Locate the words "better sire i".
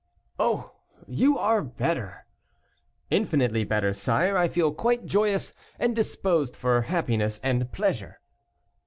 3.65-4.47